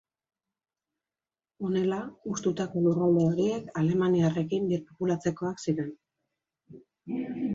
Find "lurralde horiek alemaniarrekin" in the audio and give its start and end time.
2.87-4.65